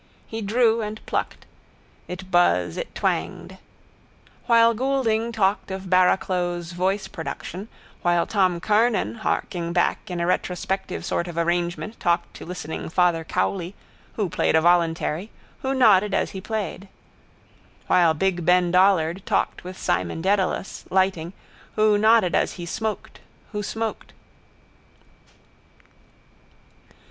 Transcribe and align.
He 0.25 0.41
drew 0.41 0.81
and 0.81 0.99
plucked. 1.05 1.45
It 2.07 2.31
buzz, 2.31 2.75
it 2.75 2.95
twanged. 2.95 3.59
While 4.47 4.73
Goulding 4.73 5.31
talked 5.31 5.69
of 5.69 5.91
Barraclough's 5.91 6.71
voice 6.71 7.07
production, 7.07 7.67
while 8.01 8.25
Tom 8.25 8.59
Kernan, 8.59 9.17
harking 9.19 9.73
back 9.73 10.09
in 10.09 10.19
a 10.19 10.25
retrospective 10.25 11.05
sort 11.05 11.27
of 11.27 11.37
arrangement 11.37 11.99
talked 11.99 12.33
to 12.37 12.47
listening 12.47 12.89
Father 12.89 13.23
Cowley, 13.23 13.75
who 14.13 14.27
played 14.27 14.55
a 14.55 14.61
voluntary, 14.61 15.29
who 15.61 15.71
nodded 15.75 16.15
as 16.15 16.31
he 16.31 16.41
played. 16.41 16.87
While 17.85 18.15
big 18.15 18.43
Ben 18.43 18.71
Dollard 18.71 19.21
talked 19.27 19.63
with 19.63 19.77
Simon 19.77 20.19
Dedalus, 20.23 20.83
lighting, 20.89 21.31
who 21.75 21.99
nodded 21.99 22.33
as 22.33 22.53
he 22.53 22.65
smoked, 22.65 23.19
who 23.51 23.61
smoked. 23.61 24.13